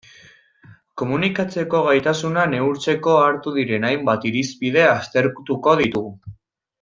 [1.01, 6.35] Komunikatzeko gaitasuna neurtzeko hartu diren hainbat irizpide aztertuko ditugu.